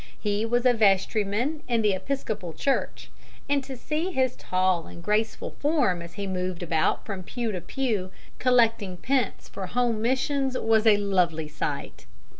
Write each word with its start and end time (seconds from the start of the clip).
He 0.19 0.47
was 0.47 0.65
a 0.65 0.73
vestryman 0.73 1.61
in 1.67 1.83
the 1.83 1.93
Episcopal 1.93 2.53
Church; 2.53 3.11
and 3.47 3.63
to 3.63 3.77
see 3.77 4.09
his 4.11 4.35
tall 4.35 4.87
and 4.87 5.03
graceful 5.03 5.51
form 5.59 6.01
as 6.01 6.13
he 6.13 6.25
moved 6.25 6.63
about 6.63 7.05
from 7.05 7.21
pew 7.21 7.51
to 7.51 7.61
pew 7.61 8.09
collecting 8.39 8.97
pence 8.97 9.47
for 9.47 9.67
Home 9.67 10.01
Missions, 10.01 10.57
was 10.57 10.87
a 10.87 10.97
lovely 10.97 11.47
sight. 11.47 12.07